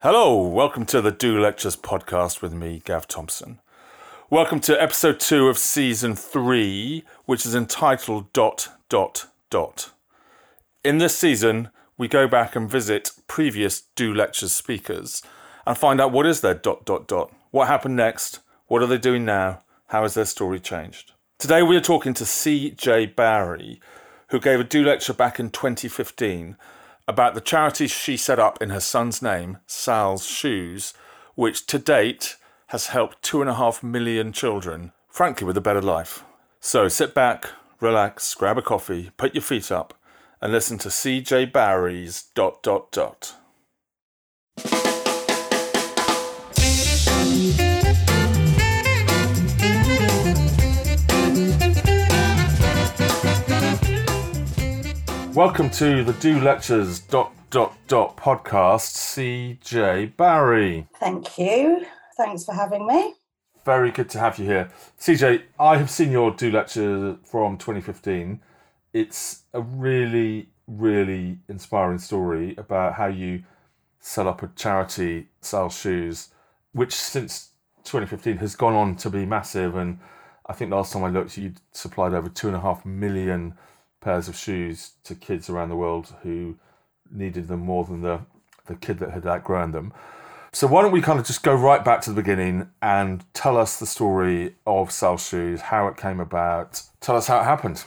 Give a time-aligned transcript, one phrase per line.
[0.00, 3.58] Hello, welcome to the Do Lectures podcast with me, Gav Thompson.
[4.30, 9.90] Welcome to episode two of season three, which is entitled Dot Dot Dot.
[10.84, 15.20] In this season, we go back and visit previous Do Lectures speakers
[15.66, 18.38] and find out what is their dot dot dot, what happened next,
[18.68, 21.10] what are they doing now, how has their story changed.
[21.40, 23.06] Today we are talking to C.J.
[23.06, 23.80] Barry,
[24.28, 26.56] who gave a Do lecture back in 2015
[27.08, 30.92] about the charity she set up in her son's name, Sal's Shoes,
[31.34, 32.36] which to date
[32.68, 36.22] has helped two and a half million children, frankly, with a better life.
[36.60, 37.48] So sit back,
[37.80, 39.94] relax, grab a coffee, put your feet up,
[40.42, 43.34] and listen to CJ Barry's dot dot dot.
[55.38, 60.88] Welcome to the Do Lectures dot dot dot podcast, CJ Barry.
[60.98, 61.86] Thank you.
[62.16, 63.14] Thanks for having me.
[63.64, 64.68] Very good to have you here.
[64.98, 68.40] CJ, I have seen your Do Lecture from 2015.
[68.92, 73.44] It's a really, really inspiring story about how you
[74.00, 76.30] set up a charity, Sal Shoes,
[76.72, 77.50] which since
[77.84, 79.76] 2015 has gone on to be massive.
[79.76, 80.00] And
[80.46, 83.54] I think last time I looked, you supplied over two and a half million
[84.00, 86.56] pairs of shoes to kids around the world who
[87.10, 88.20] needed them more than the,
[88.66, 89.92] the kid that had outgrown them.
[90.52, 93.56] So why don't we kind of just go right back to the beginning and tell
[93.56, 96.82] us the story of Sal Shoes, how it came about.
[97.00, 97.84] Tell us how it happened.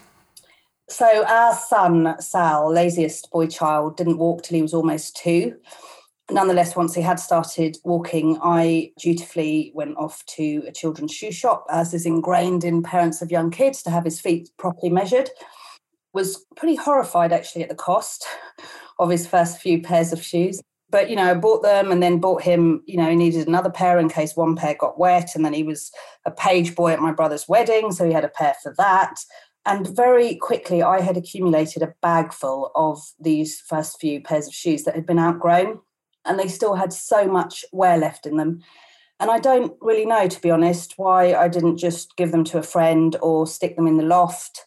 [0.88, 5.56] So our son, Sal, laziest boy child, didn't walk till he was almost two.
[6.30, 11.66] Nonetheless, once he had started walking, I dutifully went off to a children's shoe shop,
[11.70, 15.30] as is ingrained in parents of young kids, to have his feet properly measured
[16.14, 18.26] was pretty horrified actually at the cost
[19.00, 20.62] of his first few pairs of shoes.
[20.90, 23.70] But you know, I bought them and then bought him, you know, he needed another
[23.70, 25.32] pair in case one pair got wet.
[25.36, 25.90] And then he was
[26.26, 29.16] a page boy at my brother's wedding, so he had a pair for that.
[29.66, 34.54] And very quickly, I had accumulated a bag full of these first few pairs of
[34.54, 35.80] shoes that had been outgrown,
[36.26, 38.62] and they still had so much wear left in them.
[39.20, 42.58] And I don't really know, to be honest, why I didn't just give them to
[42.58, 44.66] a friend or stick them in the loft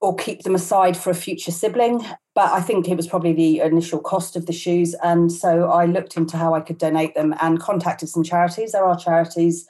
[0.00, 2.04] or keep them aside for a future sibling.
[2.34, 4.94] But I think it was probably the initial cost of the shoes.
[5.02, 8.72] And so I looked into how I could donate them and contacted some charities.
[8.72, 9.66] There are charities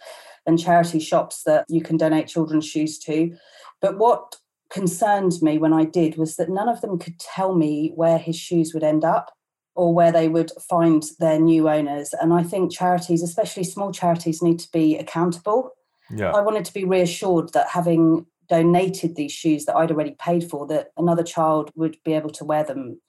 [0.46, 3.34] and charity shops that you can donate children's shoes to.
[3.80, 4.36] But what
[4.70, 8.36] concerned me when I did was that none of them could tell me where his
[8.36, 9.32] shoes would end up
[9.74, 12.12] or where they would find their new owners.
[12.20, 15.70] And I think charities, especially small charities, need to be accountable.
[16.10, 16.32] Yeah.
[16.32, 20.66] I wanted to be reassured that having donated these shoes that I'd already paid for,
[20.68, 23.00] that another child would be able to wear them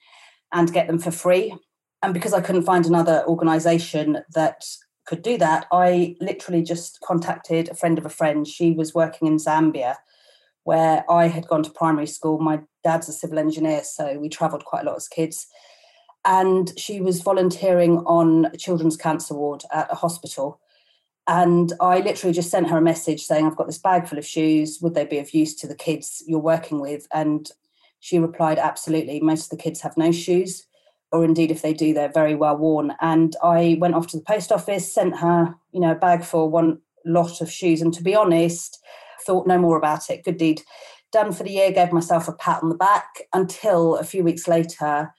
[0.52, 1.56] and get them for free.
[2.02, 4.66] And because I couldn't find another organization that
[5.06, 8.48] could do that, I literally just contacted a friend of a friend.
[8.48, 9.96] She was working in Zambia,
[10.64, 12.40] where I had gone to primary school.
[12.40, 15.48] My dad's a civil engineer, so we traveled quite a lot as kids.
[16.26, 20.60] And she was volunteering on a children's cancer ward at a hospital.
[21.28, 24.26] And I literally just sent her a message saying, I've got this bag full of
[24.26, 24.80] shoes.
[24.82, 27.08] Would they be of use to the kids you're working with?
[27.14, 27.50] And
[28.00, 29.20] she replied, Absolutely.
[29.20, 30.66] Most of the kids have no shoes,
[31.12, 32.94] or indeed, if they do, they're very well worn.
[33.02, 36.50] And I went off to the post office, sent her, you know, a bag for
[36.50, 37.82] one lot of shoes.
[37.82, 38.80] And to be honest,
[39.26, 40.24] thought no more about it.
[40.24, 40.62] Good deed
[41.12, 44.48] done for the year, gave myself a pat on the back until a few weeks
[44.48, 45.14] later,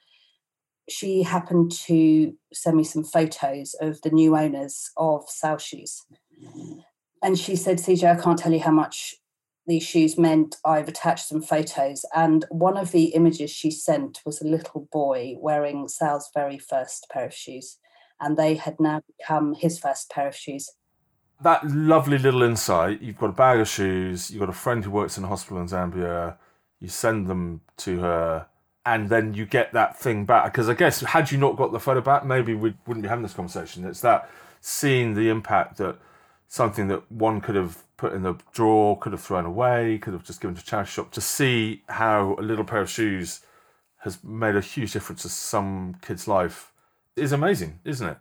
[0.91, 6.05] she happened to send me some photos of the new owners of Sal Shoes.
[7.23, 9.15] And she said, CJ, I can't tell you how much
[9.67, 10.57] these shoes meant.
[10.65, 12.03] I've attached some photos.
[12.15, 17.07] And one of the images she sent was a little boy wearing Sal's very first
[17.11, 17.77] pair of shoes.
[18.19, 20.69] And they had now become his first pair of shoes.
[21.41, 23.01] That lovely little insight.
[23.01, 25.59] You've got a bag of shoes, you've got a friend who works in a hospital
[25.59, 26.37] in Zambia,
[26.79, 28.47] you send them to her
[28.85, 30.51] and then you get that thing back.
[30.51, 33.23] Because I guess had you not got the photo back, maybe we wouldn't be having
[33.23, 33.85] this conversation.
[33.85, 35.97] It's that seeing the impact that
[36.47, 40.23] something that one could have put in the drawer, could have thrown away, could have
[40.23, 43.41] just given to a charity shop, to see how a little pair of shoes
[43.99, 46.73] has made a huge difference to some kid's life
[47.15, 48.17] is amazing, isn't it?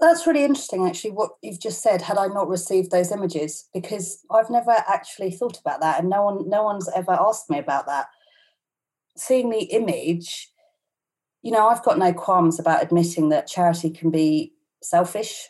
[0.00, 2.02] That's really interesting, actually, what you've just said.
[2.02, 6.24] Had I not received those images, because I've never actually thought about that, and no
[6.24, 8.06] one, no one's ever asked me about that
[9.16, 10.50] seeing the image,
[11.42, 14.52] you know, I've got no qualms about admitting that charity can be
[14.82, 15.48] selfish.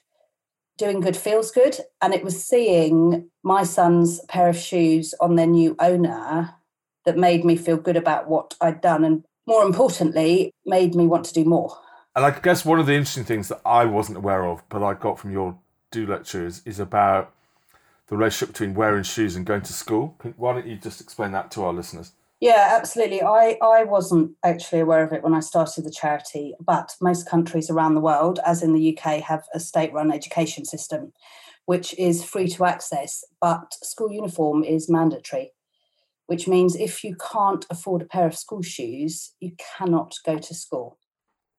[0.79, 1.79] Doing good feels good.
[2.03, 6.55] And it was seeing my son's pair of shoes on their new owner
[7.07, 9.05] that made me feel good about what I'd done.
[9.05, 11.79] And more importantly, made me want to do more.
[12.15, 14.95] And I guess one of the interesting things that I wasn't aware of, but I
[14.95, 15.59] got from your
[15.91, 17.33] do lectures, is about
[18.09, 20.17] the relationship between wearing shoes and going to school.
[20.37, 22.12] Why don't you just explain that to our listeners?
[22.41, 23.23] Yeah, absolutely.
[23.23, 27.71] I, I wasn't actually aware of it when I started the charity, but most countries
[27.71, 31.12] around the world, as in the UK, have a state run education system,
[31.65, 35.53] which is free to access, but school uniform is mandatory,
[36.27, 40.55] which means if you can't afford a pair of school shoes, you cannot go to
[40.55, 40.99] school.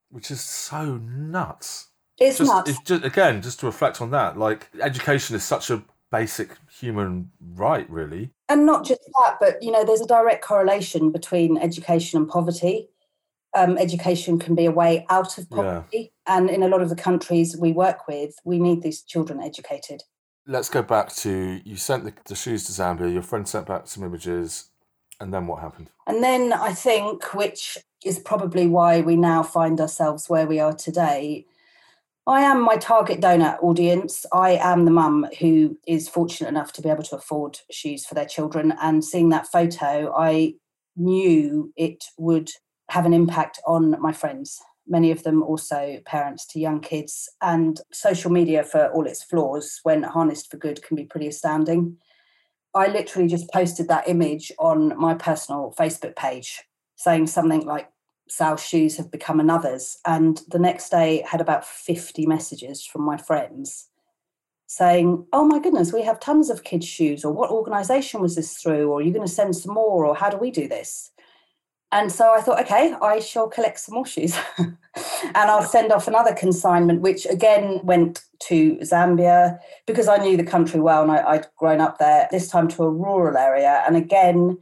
[0.10, 1.88] Which is so nuts.
[2.20, 2.70] It's just, nuts.
[2.70, 7.32] It's just, again, just to reflect on that, like education is such a basic human
[7.42, 8.32] right, really.
[8.50, 12.90] And not just that, but you know, there's a direct correlation between education and poverty.
[13.56, 16.38] Um, education can be a way out of poverty, yeah.
[16.38, 20.04] and in a lot of the countries we work with, we need these children educated.
[20.46, 23.12] Let's go back to you sent the, the shoes to Zambia.
[23.12, 24.70] Your friend sent back some images,
[25.20, 25.90] and then what happened?
[26.06, 30.74] And then I think, which is probably why we now find ourselves where we are
[30.74, 31.46] today,
[32.28, 34.26] I am my target donor audience.
[34.34, 38.16] I am the mum who is fortunate enough to be able to afford shoes for
[38.16, 38.74] their children.
[38.82, 40.56] And seeing that photo, I
[40.98, 42.50] knew it would
[42.90, 44.60] have an impact on my friends.
[44.86, 47.30] Many of them also parents to young kids.
[47.42, 51.96] And social media, for all its flaws, when harnessed for good, can be pretty astounding.
[52.76, 56.62] I literally just posted that image on my personal Facebook page
[56.98, 57.90] saying something like,
[58.30, 59.98] Sal's shoes have become another's.
[60.06, 63.90] And the next day, had about 50 messages from my friends
[64.68, 68.58] saying, Oh my goodness, we have tons of kids' shoes, or what organization was this
[68.58, 71.12] through, or are you going to send some more, or how do we do this?
[71.92, 74.78] And so I thought, okay, I shall collect some more shoes and
[75.36, 80.82] I'll send off another consignment, which again went to Zambia because I knew the country
[80.82, 83.84] well and I, would grown up there, this time to a rural area.
[83.88, 84.58] And again,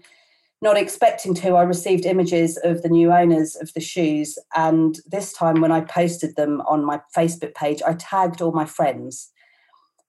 [0.61, 4.37] not expecting to, I received images of the new owners of the shoes.
[4.55, 8.65] And this time, when I posted them on my Facebook page, I tagged all my
[8.65, 9.31] friends,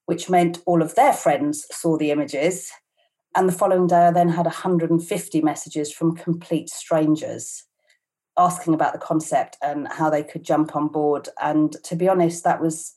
[0.06, 2.70] which meant all of their friends saw the images.
[3.34, 7.64] And the following day, I then had 150 messages from complete strangers
[8.38, 11.28] asking about the concept and how they could jump on board.
[11.40, 12.95] And to be honest, that was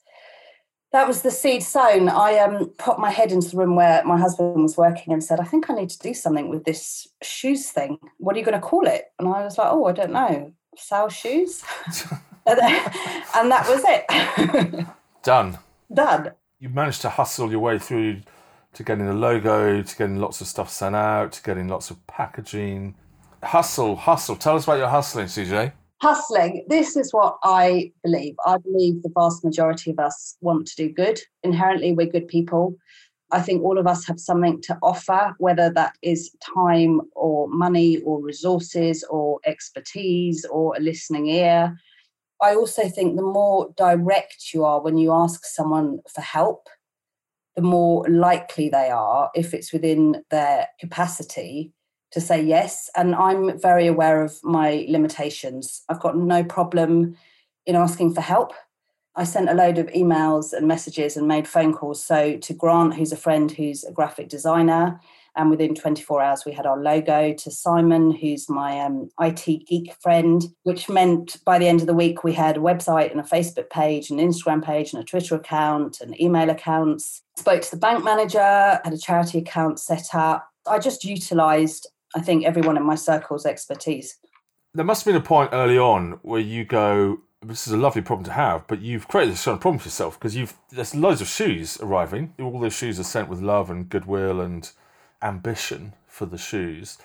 [0.92, 2.10] that was the seed sown.
[2.10, 5.40] I um, popped my head into the room where my husband was working and said,
[5.40, 8.00] I think I need to do something with this shoes thing.
[8.18, 9.06] What are you going to call it?
[9.20, 10.52] And I was like, oh, I don't know.
[10.76, 11.64] Sal shoes?
[12.48, 14.86] and that was it.
[15.24, 15.60] Done.
[15.94, 16.32] Done.
[16.60, 18.22] You managed to hustle your way through
[18.74, 22.06] to getting a logo, to getting lots of stuff sent out, to getting lots of
[22.08, 22.96] packaging.
[23.44, 24.36] Hustle, hustle.
[24.36, 28.36] Tell us about your hustling, CJ hustling this is what i believe.
[28.46, 31.20] I believe the vast majority of us want to do good.
[31.44, 32.76] Inherently we're good people.
[33.32, 38.00] I think all of us have something to offer whether that is time or money
[38.00, 41.78] or resources or expertise or a listening ear.
[42.42, 46.68] I also think the more direct you are when you ask someone for help
[47.56, 51.74] the more likely they are if it's within their capacity
[52.12, 52.90] to say yes.
[52.96, 55.84] And I'm very aware of my limitations.
[55.90, 57.16] I've got no problem
[57.66, 58.54] in asking for help.
[59.16, 62.04] I sent a load of emails and messages and made phone calls.
[62.04, 65.00] So to Grant, who's a friend who's a graphic designer,
[65.36, 67.34] and within 24 hours we had our logo.
[67.34, 71.94] To Simon, who's my um, IT geek friend, which meant by the end of the
[71.94, 75.36] week we had a website and a Facebook page, an Instagram page, and a Twitter
[75.36, 77.22] account, and email accounts.
[77.38, 80.50] Spoke to the bank manager, had a charity account set up.
[80.68, 84.18] I just utilized I think everyone in my circle's expertise.
[84.74, 88.02] There must have been a point early on where you go, this is a lovely
[88.02, 90.96] problem to have, but you've created this kind of problem for yourself because you've there's
[90.96, 92.34] loads of shoes arriving.
[92.40, 94.70] All those shoes are sent with love and goodwill and
[95.22, 96.98] ambition for the shoes.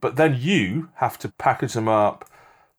[0.00, 2.28] But then you have to package them up,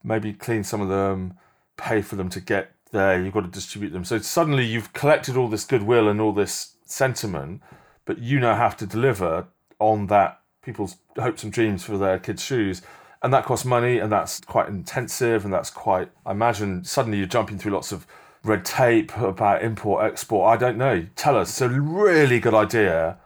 [0.02, 1.34] maybe clean some of them,
[1.76, 4.04] pay for them to get there, you've got to distribute them.
[4.04, 7.62] So suddenly you've collected all this goodwill and all this sentiment,
[8.04, 9.46] but you now have to deliver
[9.78, 12.82] on that people's hopes and dreams for their kids' shoes.
[13.22, 17.26] And that costs money and that's quite intensive and that's quite, I imagine, suddenly you're
[17.26, 18.06] jumping through lots of
[18.42, 20.52] red tape about import, export.
[20.52, 21.06] I don't know.
[21.16, 21.50] Tell us.
[21.50, 23.18] It's a really good idea.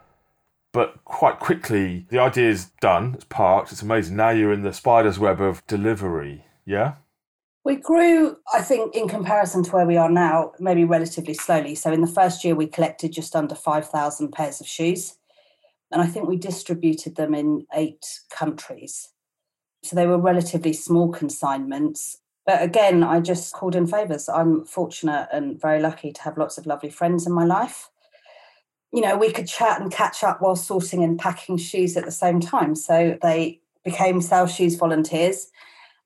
[0.71, 4.15] But quite quickly, the idea is done, it's parked, it's amazing.
[4.15, 6.45] Now you're in the spider's web of delivery.
[6.65, 6.93] Yeah?
[7.65, 11.75] We grew, I think, in comparison to where we are now, maybe relatively slowly.
[11.75, 15.15] So in the first year, we collected just under 5,000 pairs of shoes.
[15.91, 19.09] And I think we distributed them in eight countries.
[19.83, 22.17] So they were relatively small consignments.
[22.45, 24.29] But again, I just called in favours.
[24.29, 27.89] I'm fortunate and very lucky to have lots of lovely friends in my life.
[28.91, 32.11] You know, we could chat and catch up while sorting and packing shoes at the
[32.11, 32.75] same time.
[32.75, 35.51] So they became Sal Shoes volunteers.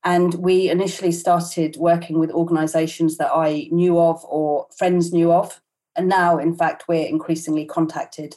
[0.04, 5.62] And we initially started working with organisations that I knew of or friends knew of.
[5.96, 8.36] And now, in fact, we're increasingly contacted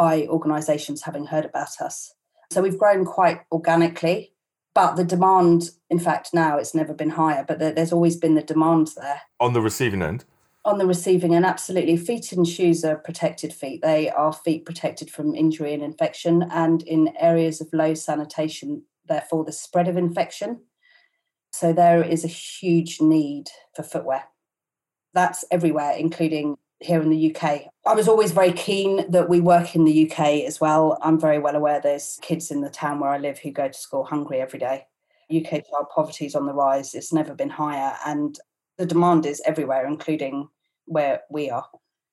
[0.00, 2.14] by organisations having heard about us.
[2.50, 4.32] So we've grown quite organically,
[4.74, 8.42] but the demand, in fact, now it's never been higher, but there's always been the
[8.42, 9.20] demand there.
[9.40, 10.24] On the receiving end?
[10.64, 11.98] On the receiving end, absolutely.
[11.98, 13.82] Feet and shoes are protected feet.
[13.82, 19.44] They are feet protected from injury and infection, and in areas of low sanitation, therefore,
[19.44, 20.62] the spread of infection.
[21.52, 24.24] So there is a huge need for footwear.
[25.12, 27.62] That's everywhere, including here in the UK.
[27.86, 30.98] I was always very keen that we work in the UK as well.
[31.02, 33.74] I'm very well aware there's kids in the town where I live who go to
[33.74, 34.86] school hungry every day.
[35.34, 36.94] UK child poverty is on the rise.
[36.94, 37.94] It's never been higher.
[38.04, 38.38] And
[38.78, 40.48] the demand is everywhere, including
[40.86, 41.66] where we are.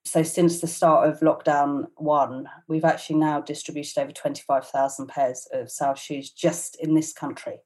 [0.05, 5.69] So, since the start of lockdown one, we've actually now distributed over 25,000 pairs of
[5.69, 7.59] Sal shoes just in this country.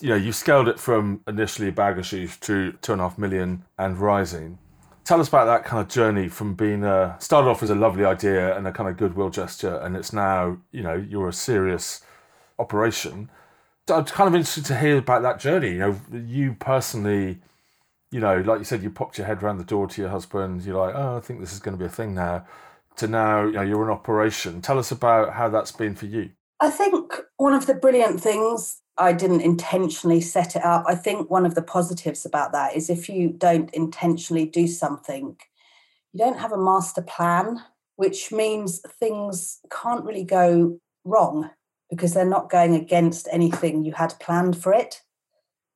[0.00, 3.18] Know, you scaled it from initially a bag of shoes to two and a half
[3.18, 4.58] million and rising.
[5.08, 8.04] Tell us about that kind of journey from being a started off as a lovely
[8.04, 12.02] idea and a kind of goodwill gesture, and it's now you know you're a serious
[12.58, 13.30] operation.
[13.88, 15.70] So I'm kind of interested to hear about that journey.
[15.70, 17.38] You know, you personally,
[18.10, 20.62] you know, like you said, you popped your head around the door to your husband.
[20.66, 22.46] You're like, oh, I think this is going to be a thing now.
[22.96, 24.60] To now, you know, you're an operation.
[24.60, 26.32] Tell us about how that's been for you.
[26.60, 30.84] I think one of the brilliant things I didn't intentionally set it up.
[30.88, 35.36] I think one of the positives about that is if you don't intentionally do something,
[36.12, 37.62] you don't have a master plan,
[37.96, 41.50] which means things can't really go wrong
[41.90, 45.02] because they're not going against anything you had planned for it.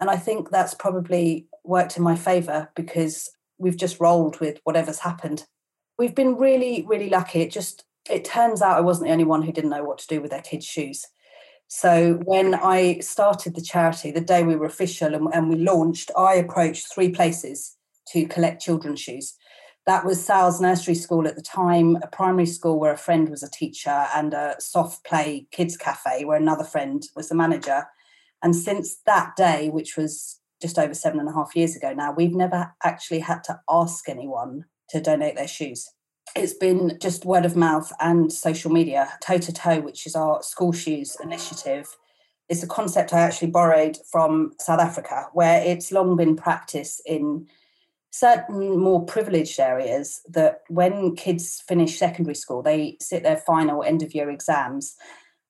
[0.00, 4.98] And I think that's probably worked in my favor because we've just rolled with whatever's
[4.98, 5.46] happened.
[5.96, 7.40] We've been really, really lucky.
[7.40, 10.08] It just, it turns out I wasn't the only one who didn't know what to
[10.08, 11.06] do with their kids' shoes.
[11.74, 16.10] So when I started the charity, the day we were official and, and we launched,
[16.14, 19.34] I approached three places to collect children's shoes.
[19.86, 23.42] That was Sal's nursery school at the time, a primary school where a friend was
[23.42, 27.86] a teacher, and a soft play kids cafe where another friend was the manager.
[28.42, 32.12] And since that day, which was just over seven and a half years ago now,
[32.12, 35.88] we've never actually had to ask anyone to donate their shoes
[36.34, 39.12] it's been just word of mouth and social media.
[39.20, 41.96] Toe to Toe, which is our school shoes initiative,
[42.48, 47.46] is a concept I actually borrowed from South Africa, where it's long been practice in
[48.10, 54.02] certain more privileged areas that when kids finish secondary school, they sit their final end
[54.02, 54.96] of year exams.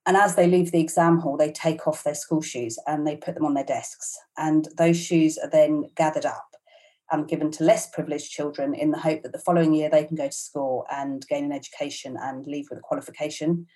[0.07, 3.17] And as they leave the exam hall, they take off their school shoes and they
[3.17, 4.17] put them on their desks.
[4.37, 6.52] And those shoes are then gathered up
[7.13, 10.17] um, given to less privileged children in the hope that the following year they can
[10.17, 13.67] go to school and gain an education and leave with a qualification.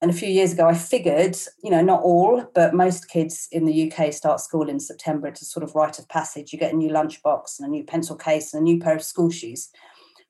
[0.00, 3.64] And a few years ago, I figured, you know, not all, but most kids in
[3.64, 5.26] the UK start school in September.
[5.26, 6.52] It's a sort of rite of passage.
[6.52, 9.02] You get a new lunchbox and a new pencil case and a new pair of
[9.02, 9.70] school shoes.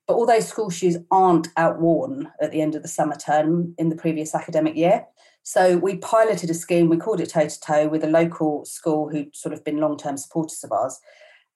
[0.07, 3.89] But all those school shoes aren't outworn at the end of the summer term in
[3.89, 5.05] the previous academic year.
[5.43, 9.09] So we piloted a scheme, we called it Toe to Toe, with a local school
[9.09, 10.99] who'd sort of been long term supporters of ours.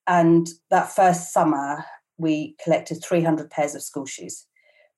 [0.07, 1.85] And that first summer,
[2.17, 4.45] we collected 300 pairs of school shoes.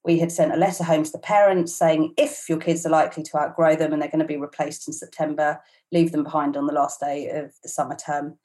[0.03, 3.23] We had sent a letter home to the parents saying if your kids are likely
[3.23, 5.59] to outgrow them and they're going to be replaced in September,
[5.91, 8.37] leave them behind on the last day of the summer term.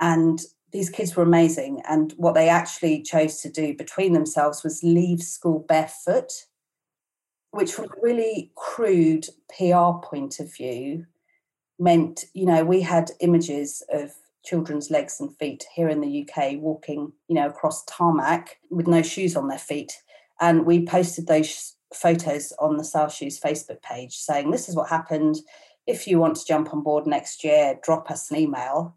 [0.00, 0.40] And
[0.72, 1.82] these kids were amazing.
[1.88, 6.32] And what they actually chose to do between themselves was leave school barefoot,
[7.50, 11.06] which, from a really crude PR point of view,
[11.78, 14.12] meant, you know, we had images of
[14.46, 19.02] children's legs and feet here in the UK walking, you know, across tarmac with no
[19.02, 19.92] shoes on their feet.
[20.40, 24.88] And we posted those photos on the Sal's Shoes Facebook page saying, This is what
[24.88, 25.36] happened.
[25.86, 28.96] If you want to jump on board next year, drop us an email.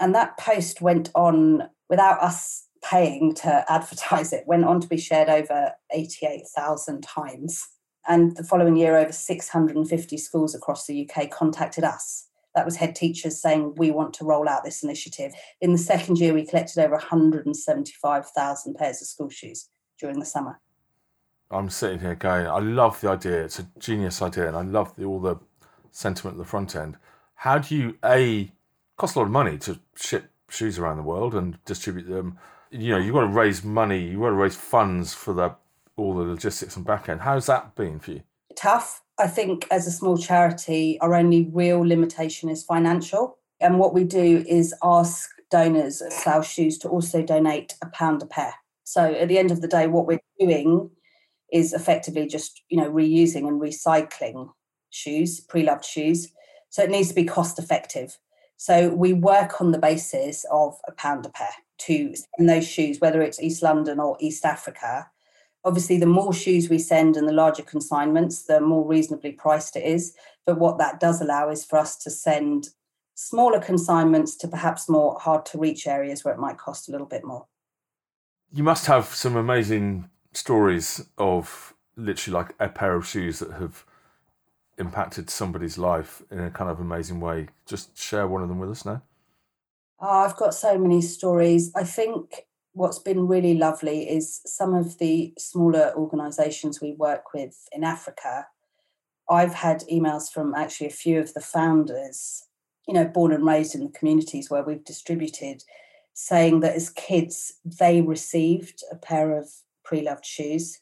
[0.00, 4.98] And that post went on without us paying to advertise it, went on to be
[4.98, 7.66] shared over 88,000 times.
[8.06, 12.94] And the following year, over 650 schools across the UK contacted us that was head
[12.94, 15.32] teachers saying, we want to roll out this initiative.
[15.60, 19.68] In the second year, we collected over 175,000 pairs of school shoes
[19.98, 20.60] during the summer.
[21.50, 23.44] I'm sitting here going, I love the idea.
[23.44, 25.36] It's a genius idea, and I love the, all the
[25.90, 26.96] sentiment at the front end.
[27.36, 28.52] How do you, A,
[28.96, 32.38] cost a lot of money to ship shoes around the world and distribute them?
[32.70, 35.54] You know, you've got to raise money, you've got to raise funds for the
[35.96, 37.20] all the logistics and back end.
[37.20, 38.22] How's that been for you?
[38.56, 43.38] Tough I think as a small charity, our only real limitation is financial.
[43.60, 48.22] And what we do is ask donors of Sal Shoes to also donate a pound
[48.22, 48.54] a pair.
[48.82, 50.90] So at the end of the day, what we're doing
[51.52, 54.50] is effectively just, you know, reusing and recycling
[54.90, 56.32] shoes, pre-loved shoes.
[56.70, 58.18] So it needs to be cost effective.
[58.56, 63.00] So we work on the basis of a pound a pair to in those shoes,
[63.00, 65.10] whether it's East London or East Africa.
[65.64, 69.84] Obviously, the more shoes we send and the larger consignments, the more reasonably priced it
[69.84, 70.14] is.
[70.44, 72.68] But what that does allow is for us to send
[73.14, 77.06] smaller consignments to perhaps more hard to reach areas where it might cost a little
[77.06, 77.46] bit more.
[78.52, 83.84] You must have some amazing stories of literally like a pair of shoes that have
[84.78, 87.48] impacted somebody's life in a kind of amazing way.
[87.66, 89.02] Just share one of them with us now.
[90.00, 91.72] Oh, I've got so many stories.
[91.74, 97.68] I think what's been really lovely is some of the smaller organizations we work with
[97.72, 98.46] in Africa.
[99.30, 102.42] I've had emails from actually a few of the founders,
[102.86, 105.62] you know, born and raised in the communities where we've distributed,
[106.12, 109.48] saying that as kids, they received a pair of
[109.84, 110.80] pre loved shoes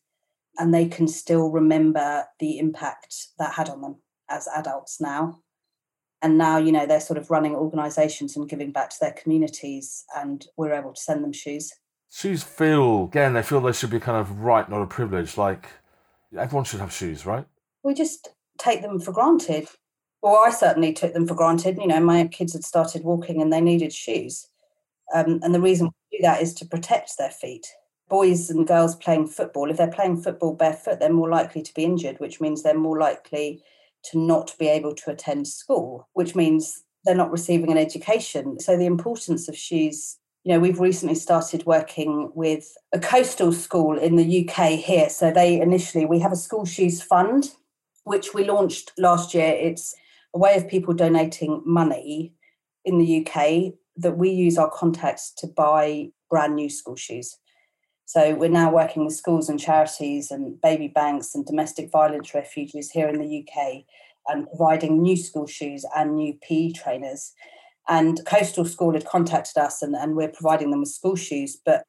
[0.58, 3.96] and they can still remember the impact that had on them
[4.30, 5.42] as adults now
[6.22, 10.04] and now you know they're sort of running organizations and giving back to their communities
[10.16, 11.72] and we're able to send them shoes
[12.12, 15.36] shoes feel again they feel they should be kind of right not a privilege.
[15.36, 15.68] Like
[16.36, 17.46] everyone should have shoes right?
[17.82, 18.28] We just
[18.58, 19.68] take them for granted.
[20.20, 21.78] Well i certainly took them for granted.
[21.78, 24.46] You know my kids had started walking and they needed shoes.
[25.14, 27.66] Um, and the reason we do that is to protect their feet.
[28.08, 31.84] Boys and girls playing football, if they're playing football barefoot, they're more likely to be
[31.84, 33.62] injured, which means they're more likely
[34.04, 38.60] to not be able to attend school, which means they're not receiving an education.
[38.60, 43.96] So the importance of shoes you know, we've recently started working with a coastal school
[43.96, 45.08] in the UK here.
[45.08, 47.50] So they initially, we have a school shoes fund,
[48.04, 49.54] which we launched last year.
[49.56, 49.94] It's
[50.34, 52.34] a way of people donating money
[52.84, 57.36] in the UK that we use our contacts to buy brand new school shoes.
[58.04, 62.90] So we're now working with schools and charities and baby banks and domestic violence refugees
[62.90, 63.84] here in the UK
[64.26, 67.32] and providing new school shoes and new PE trainers.
[67.88, 71.58] And Coastal School had contacted us and, and we're providing them with school shoes.
[71.64, 71.84] But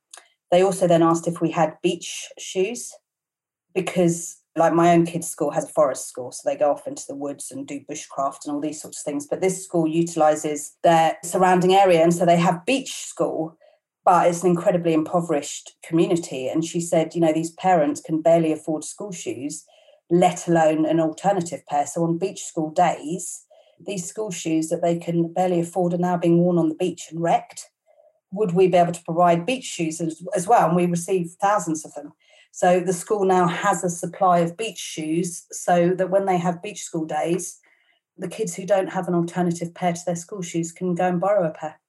[0.52, 2.92] they also then asked if we had beach shoes
[3.74, 7.04] because like my own kids' school has a forest school, so they go off into
[7.08, 9.26] the woods and do bushcraft and all these sorts of things.
[9.28, 13.58] But this school utilizes their surrounding area, and so they have beach school,
[14.06, 16.48] but it's an incredibly impoverished community.
[16.48, 19.66] And she said, you know, these parents can barely afford school shoes,
[20.12, 21.88] let alone an alternative pair.
[21.88, 23.43] So on beach school days,
[23.86, 27.08] these school shoes that they can barely afford are now being worn on the beach
[27.10, 27.70] and wrecked.
[28.32, 30.68] Would we be able to provide beach shoes as, as well?
[30.68, 32.14] And we receive thousands of them.
[32.52, 36.62] So the school now has a supply of beach shoes so that when they have
[36.62, 37.60] beach school days,
[38.18, 41.20] the kids who don't have an alternative pair to their school shoes can go and
[41.20, 41.80] borrow a pair.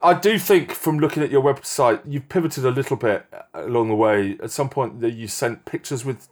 [0.00, 3.88] I do think from looking at your website, you've pivoted a little bit uh, along
[3.88, 4.38] the way.
[4.42, 6.28] At some point, that you sent pictures with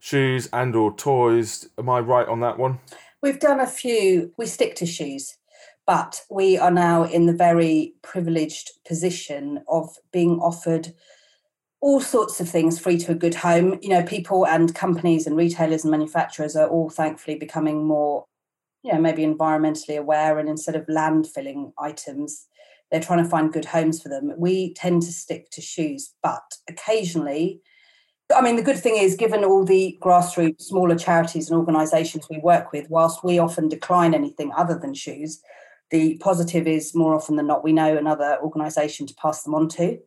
[0.00, 1.68] shoes and or toys.
[1.78, 2.80] Am I right on that one?
[3.24, 4.34] We've done a few.
[4.36, 5.38] We stick to shoes,
[5.86, 10.92] but we are now in the very privileged position of being offered
[11.80, 13.78] all sorts of things free to a good home.
[13.80, 18.26] You know, people and companies and retailers and manufacturers are all thankfully becoming more,
[18.82, 22.46] you know, maybe environmentally aware and instead of landfilling items,
[22.90, 24.34] they're trying to find good homes for them.
[24.36, 27.62] We tend to stick to shoes, but occasionally,
[28.34, 32.38] I mean, the good thing is, given all the grassroots, smaller charities and organisations we
[32.38, 35.40] work with, whilst we often decline anything other than shoes,
[35.90, 39.68] the positive is more often than not we know another organisation to pass them on
[39.70, 39.98] to.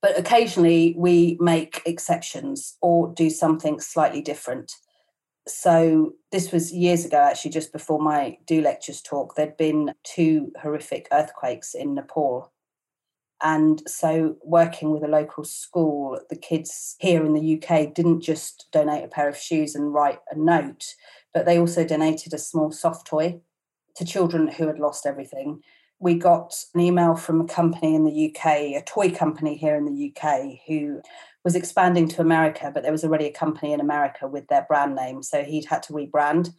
[0.00, 4.72] But occasionally we make exceptions or do something slightly different
[5.46, 10.52] so this was years ago actually just before my do lectures talk there'd been two
[10.60, 12.52] horrific earthquakes in nepal
[13.42, 18.66] and so working with a local school the kids here in the uk didn't just
[18.72, 20.94] donate a pair of shoes and write a note
[21.32, 23.40] but they also donated a small soft toy
[23.96, 25.60] to children who had lost everything
[25.98, 29.84] we got an email from a company in the uk a toy company here in
[29.84, 31.00] the uk who
[31.44, 34.94] was expanding to America, but there was already a company in America with their brand
[34.94, 35.22] name.
[35.22, 36.52] So he'd had to rebrand.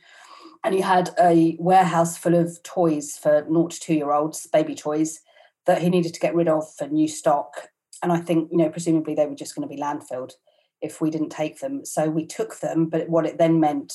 [0.64, 4.76] And he had a warehouse full of toys for naught to two year olds, baby
[4.76, 5.20] toys,
[5.66, 7.70] that he needed to get rid of for new stock.
[8.04, 10.34] And I think, you know, presumably they were just going to be landfilled
[10.82, 11.86] if we didn't take them.
[11.86, 12.88] So we took them.
[12.88, 13.94] But what it then meant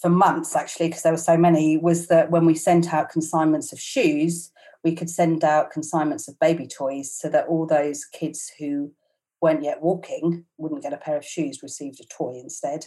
[0.00, 3.72] for months, actually, because there were so many, was that when we sent out consignments
[3.72, 4.50] of shoes,
[4.84, 8.92] we could send out consignments of baby toys so that all those kids who
[9.40, 12.86] weren't yet walking, wouldn't get a pair of shoes, received a toy instead.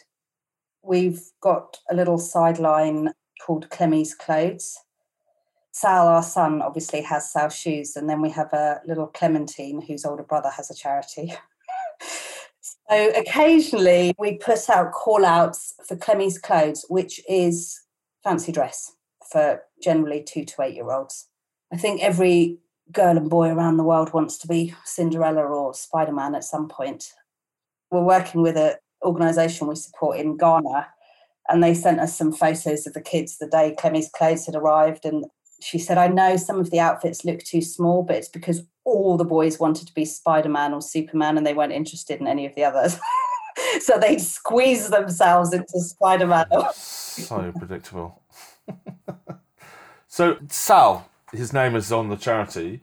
[0.83, 4.77] We've got a little sideline called Clemmy's Clothes.
[5.73, 10.05] Sal, our son, obviously has Sal shoes, and then we have a little Clementine whose
[10.05, 11.33] older brother has a charity.
[12.61, 17.81] so occasionally we put out call outs for Clemmy's Clothes, which is
[18.23, 18.93] fancy dress
[19.31, 21.27] for generally two to eight year olds
[21.73, 22.59] I think every
[22.91, 26.69] girl and boy around the world wants to be Cinderella or Spider Man at some
[26.69, 27.11] point.
[27.89, 30.87] We're working with an organisation we support in Ghana,
[31.49, 35.03] and they sent us some photos of the kids the day Clemmie's clothes had arrived.
[35.03, 35.25] And
[35.63, 39.17] she said, I know some of the outfits look too small, but it's because all
[39.17, 42.45] the boys wanted to be Spider Man or Superman and they weren't interested in any
[42.45, 42.99] of the others.
[43.79, 46.45] so they'd squeeze themselves into Spider Man.
[46.73, 48.21] so predictable.
[50.07, 52.81] so, Sal, his name is on the charity.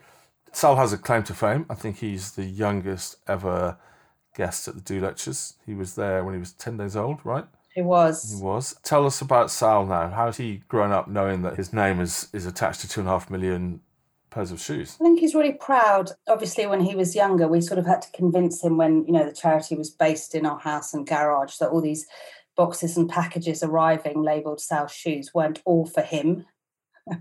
[0.53, 1.67] Sal has a claim to fame.
[1.69, 3.79] I think he's the youngest ever
[4.35, 5.55] guest at the Do Lectures.
[5.67, 7.47] He was there when he was 10 days old, right?
[7.75, 8.37] He was.
[8.39, 8.75] He was.
[8.83, 10.11] Tell us about Sal now.
[10.11, 13.13] How's he grown up knowing that his name is, is attached to two and a
[13.13, 13.81] half million
[14.31, 14.97] pairs of shoes?
[15.01, 16.11] I think he's really proud.
[16.29, 19.25] Obviously, when he was younger, we sort of had to convince him when, you know,
[19.25, 22.07] the charity was based in our house and garage that all these
[22.57, 26.47] boxes and packages arriving labeled Sal shoes weren't all for him.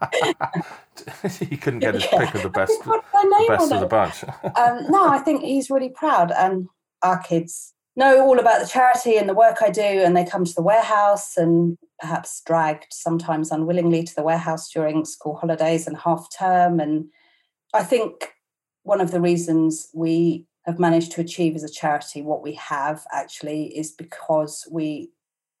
[1.38, 4.24] he couldn't get his pick of the best, the best of the bunch.
[4.24, 6.32] um, no, I think he's really proud.
[6.32, 6.68] And
[7.02, 10.44] our kids know all about the charity and the work I do, and they come
[10.44, 15.96] to the warehouse and perhaps dragged sometimes unwillingly to the warehouse during school holidays and
[15.96, 16.80] half term.
[16.80, 17.06] And
[17.74, 18.32] I think
[18.84, 23.04] one of the reasons we have managed to achieve as a charity what we have
[23.12, 25.10] actually is because we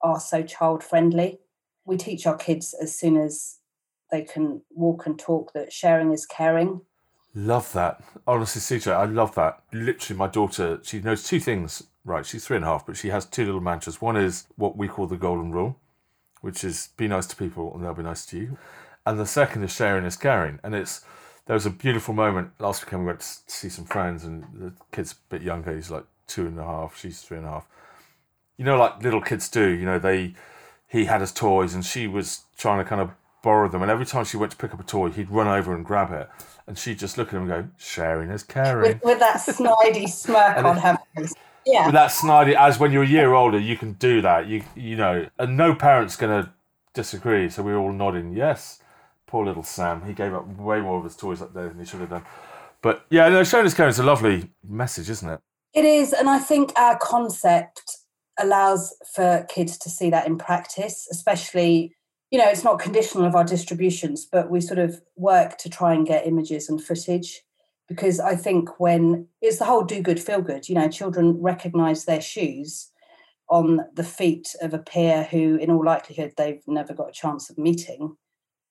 [0.00, 1.40] are so child friendly.
[1.84, 3.58] We teach our kids as soon as
[4.10, 6.82] they can walk and talk that sharing is caring.
[7.34, 8.00] Love that.
[8.26, 9.62] Honestly, CJ, I love that.
[9.72, 13.08] Literally, my daughter, she knows two things right, she's three and a half, but she
[13.08, 14.00] has two little mantras.
[14.00, 15.76] One is what we call the golden rule,
[16.40, 18.58] which is be nice to people and they'll be nice to you.
[19.06, 20.58] And the second is sharing is caring.
[20.62, 21.04] And it's
[21.46, 23.02] there was a beautiful moment last weekend.
[23.02, 25.74] We went to see some friends, and the kid's a bit younger.
[25.74, 26.98] He's like two and a half.
[26.98, 27.66] She's three and a half.
[28.58, 29.66] You know, like little kids do.
[29.66, 30.34] You know, they
[30.88, 33.80] he had his toys, and she was trying to kind of borrow them.
[33.80, 36.12] And every time she went to pick up a toy, he'd run over and grab
[36.12, 36.28] it,
[36.66, 40.06] and she'd just look at him and go, "Sharing is caring," with, with that snidey
[40.06, 41.32] smirk on her face
[41.68, 41.86] yeah.
[41.86, 44.46] with that snidey as when you're a year older you can do that.
[44.46, 46.52] You you know and no parent's gonna
[46.94, 48.80] disagree so we are all nodding yes
[49.26, 50.02] poor little sam.
[50.06, 52.24] He gave up way more of his toys up there than he should have done.
[52.82, 55.40] But yeah no showing his care is a lovely message isn't it?
[55.74, 57.98] It is and i think our concept
[58.38, 61.94] allows for kids to see that in practice especially
[62.30, 65.92] you know it's not conditional of our distributions but we sort of work to try
[65.92, 67.42] and get images and footage
[67.88, 72.04] because I think when it's the whole do good, feel good, you know, children recognize
[72.04, 72.90] their shoes
[73.48, 77.48] on the feet of a peer who, in all likelihood, they've never got a chance
[77.48, 78.16] of meeting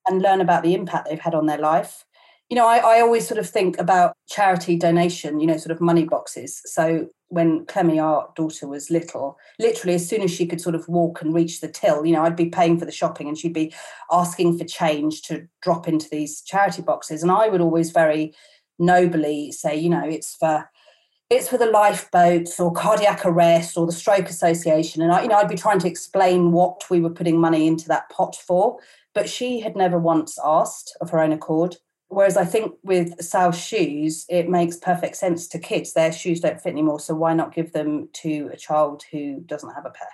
[0.07, 2.05] and learn about the impact they've had on their life.
[2.49, 5.81] You know, I, I always sort of think about charity donation, you know, sort of
[5.81, 6.61] money boxes.
[6.63, 10.87] So when Clemmie, our daughter, was little, literally as soon as she could sort of
[10.87, 13.53] walk and reach the till, you know, I'd be paying for the shopping and she'd
[13.53, 13.73] be
[14.11, 17.21] asking for change to drop into these charity boxes.
[17.21, 18.33] And I would always very
[18.79, 20.69] nobly say, you know, it's for
[21.29, 25.01] it's for the lifeboats or cardiac arrest or the stroke association.
[25.01, 27.87] And I, you know i'd be trying to explain what we were putting money into
[27.89, 28.77] that pot for
[29.13, 31.75] but she had never once asked of her own accord.
[32.07, 35.93] Whereas i think with sal's shoes it makes perfect sense to kids.
[35.93, 39.73] Their shoes don't fit anymore so why not give them to a child who doesn't
[39.73, 40.07] have a pair?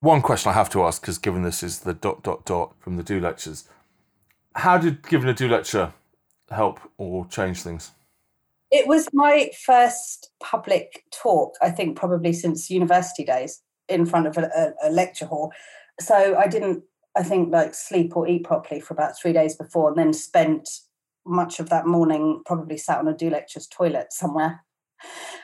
[0.00, 2.96] One question i have to ask because given this is the dot dot dot from
[2.96, 3.64] the do lectures
[4.54, 5.94] how did giving a do lecture
[6.52, 7.92] help or change things?
[8.70, 14.38] It was my first public talk, I think, probably since university days in front of
[14.38, 15.52] a, a, lecture hall.
[16.00, 16.82] So I didn't,
[17.14, 20.68] I think, like sleep or eat properly for about three days before, and then spent
[21.26, 24.64] much of that morning probably sat on a do lectures toilet somewhere.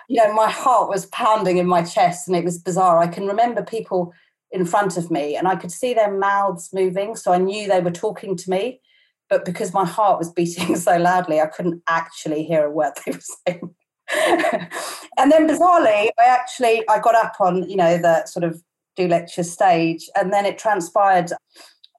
[0.09, 2.99] You know, my heart was pounding in my chest, and it was bizarre.
[2.99, 4.12] I can remember people
[4.51, 7.81] in front of me, and I could see their mouths moving, so I knew they
[7.81, 8.81] were talking to me
[9.29, 13.12] but because my heart was beating so loudly, I couldn't actually hear a word they
[13.12, 13.75] were saying.
[15.19, 18.62] and then bizarrely, I actually I got up on, you know, the sort of
[18.97, 20.09] do lecture stage.
[20.17, 21.31] And then it transpired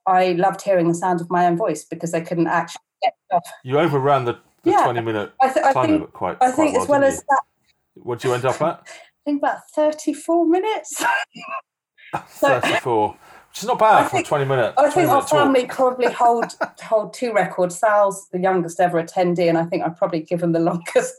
[0.09, 3.47] I loved hearing the sound of my own voice because I couldn't actually get off.
[3.63, 6.75] You overran the, the yeah, 20 minute I th- I time think, quite I think
[6.75, 7.41] as well, well as that.
[7.95, 8.87] What did you end up at?
[8.87, 11.03] I think about 34 minutes.
[12.15, 13.15] 34.
[13.51, 14.73] She's not bad I for think, 20 minutes.
[14.77, 17.77] I 20 think minute our family probably hold hold two records.
[17.77, 21.15] Sal's the youngest ever attendee, and I think I've probably given the longest.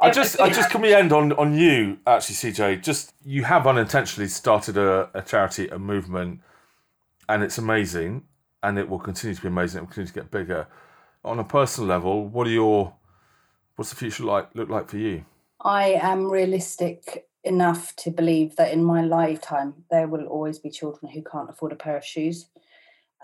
[0.00, 2.82] I just, I just, can we end on on you actually, CJ?
[2.82, 6.40] Just you have unintentionally started a, a charity, a movement,
[7.28, 8.24] and it's amazing,
[8.62, 9.78] and it will continue to be amazing.
[9.78, 10.66] It will continue to get bigger.
[11.24, 12.94] On a personal level, what are your,
[13.76, 15.24] what's the future like look like for you?
[15.60, 21.10] I am realistic enough to believe that in my lifetime there will always be children
[21.12, 22.46] who can't afford a pair of shoes.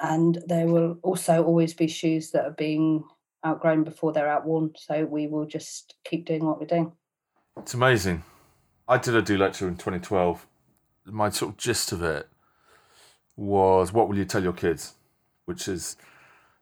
[0.01, 3.05] And there will also always be shoes that are being
[3.47, 4.73] outgrown before they're outworn.
[4.77, 6.93] So we will just keep doing what we're doing.
[7.59, 8.25] It's amazing.
[8.89, 10.47] I did a do lecture in 2012.
[11.07, 12.29] My sort of gist of it
[13.37, 14.95] was what will you tell your kids?
[15.45, 15.97] Which is,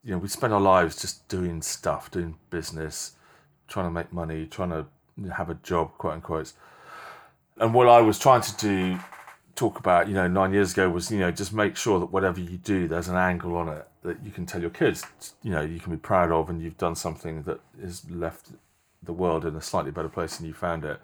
[0.02, 3.12] you know, we spend our lives just doing stuff, doing business,
[3.68, 4.86] trying to make money, trying to
[5.32, 6.52] have a job, quote unquote.
[7.62, 8.98] And what I was trying to do,
[9.54, 12.40] talk about, you know, nine years ago was, you know, just make sure that whatever
[12.40, 15.04] you do, there's an angle on it that you can tell your kids,
[15.44, 18.48] you know, you can be proud of and you've done something that has left
[19.00, 21.00] the world in a slightly better place than you found it.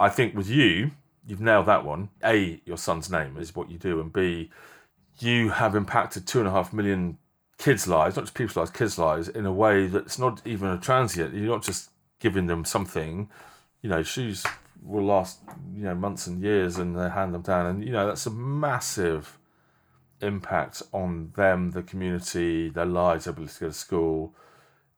[0.00, 0.92] I think with you,
[1.26, 2.08] you've nailed that one.
[2.24, 4.50] A, your son's name is what you do, and B,
[5.18, 7.18] you have impacted two and a half million
[7.58, 10.78] kids' lives, not just people's lives, kids' lives, in a way that's not even a
[10.78, 11.34] transient.
[11.34, 13.28] You're not just giving them something,
[13.82, 14.42] you know, shoes
[14.86, 15.40] will last,
[15.74, 17.66] you know, months and years and they hand them down.
[17.66, 19.38] And, you know, that's a massive
[20.22, 24.34] impact on them, the community, their lives, their ability to go to school.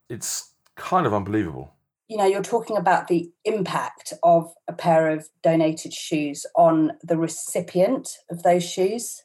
[0.09, 1.75] It's kind of unbelievable.
[2.09, 7.19] You know, you're talking about the impact of a pair of donated shoes on the
[7.19, 9.25] recipient of those shoes.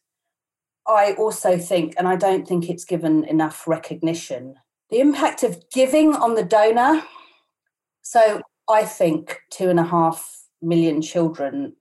[0.85, 4.55] I also think, and I don't think it's given enough recognition,
[4.89, 7.03] the impact of giving on the donor.
[8.01, 11.75] So I think two and a half million children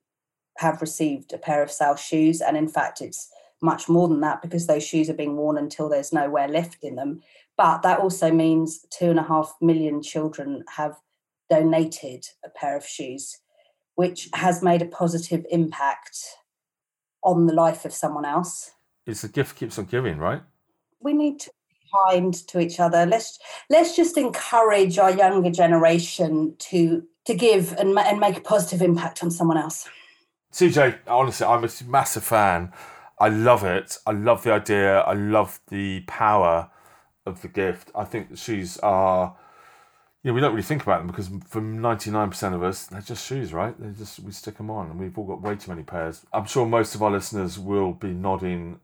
[0.57, 2.41] have received a pair of Sal's shoes.
[2.41, 3.29] And in fact, it's
[3.61, 6.95] much more than that because those shoes are being worn until there's nowhere left in
[6.95, 7.21] them.
[7.57, 10.97] But that also means two and a half million children have
[11.49, 13.37] donated a pair of shoes,
[13.95, 16.17] which has made a positive impact
[17.23, 18.71] on the life of someone else
[19.05, 20.41] it's the gift keeps on giving, right?
[21.01, 23.05] We need to be kind to each other.
[23.05, 23.37] Let's
[23.69, 29.23] let's just encourage our younger generation to to give and and make a positive impact
[29.23, 29.87] on someone else.
[30.51, 32.71] CJ, honestly, I'm a massive fan.
[33.19, 33.97] I love it.
[34.05, 34.99] I love the idea.
[34.99, 36.69] I love the power
[37.25, 37.89] of the gift.
[37.95, 39.35] I think the shoes are
[40.23, 43.27] you know, we don't really think about them because for 99% of us, they're just
[43.27, 43.75] shoes, right?
[43.77, 46.25] They just we stick them on and we've all got way too many pairs.
[46.31, 48.79] I'm sure most of our listeners will be nodding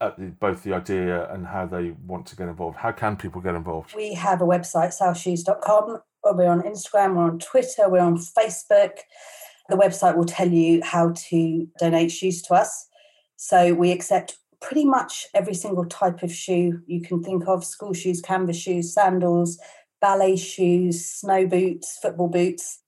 [0.00, 2.76] at the, both the idea and how they want to get involved.
[2.76, 3.94] How can people get involved?
[3.96, 6.02] We have a website, salshoes.com.
[6.32, 8.98] We're on Instagram, we're on Twitter, we're on Facebook.
[9.68, 12.88] The website will tell you how to donate shoes to us.
[13.36, 17.92] So we accept pretty much every single type of shoe you can think of school
[17.92, 19.58] shoes, canvas shoes, sandals,
[20.00, 22.80] ballet shoes, snow boots, football boots.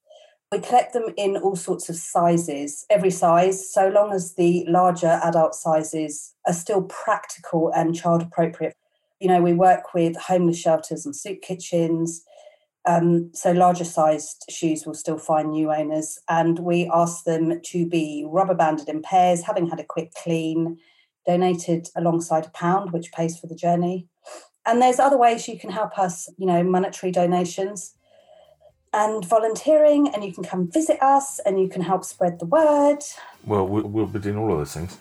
[0.50, 5.20] We collect them in all sorts of sizes, every size, so long as the larger
[5.22, 8.76] adult sizes are still practical and child appropriate.
[9.20, 12.22] You know, we work with homeless shelters and soup kitchens.
[12.86, 17.86] Um, so larger sized shoes will still find new owners, and we ask them to
[17.86, 20.78] be rubber banded in pairs, having had a quick clean,
[21.26, 24.06] donated alongside a pound, which pays for the journey.
[24.64, 27.94] And there's other ways you can help us, you know, monetary donations
[28.92, 32.98] and volunteering, and you can come visit us and you can help spread the word.
[33.44, 34.96] Well, we'll be doing all of those things.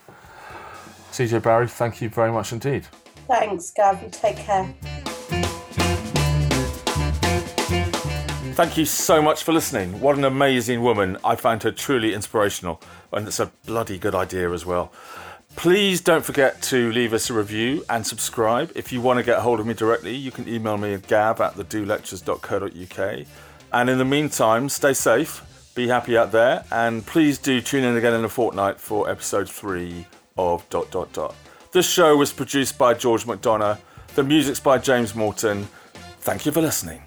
[1.12, 2.88] CJ Barry, thank you very much indeed.
[3.28, 4.04] Thanks, Gav.
[4.04, 4.74] You take care.
[8.56, 10.00] Thank you so much for listening.
[10.00, 11.18] What an amazing woman.
[11.26, 14.94] I found her truly inspirational, and it's a bloody good idea as well.
[15.58, 18.72] Please don't forget to leave us a review and subscribe.
[18.74, 21.41] If you want to get hold of me directly, you can email me at gav
[21.41, 23.28] at thedolectures.co.uk.
[23.74, 25.44] And in the meantime, stay safe,
[25.76, 29.50] be happy out there, and please do tune in again in a fortnight for episode
[29.50, 31.36] three of dot dot dot.
[31.74, 33.80] This show was produced by George McDonough.
[34.15, 35.68] The music's by James Morton.
[36.22, 37.02] Thank you for listening.